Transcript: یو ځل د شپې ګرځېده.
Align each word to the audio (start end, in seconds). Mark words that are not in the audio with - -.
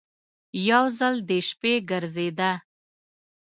یو 0.69 0.83
ځل 0.97 1.15
د 1.29 1.31
شپې 1.47 1.73
ګرځېده. 1.89 2.51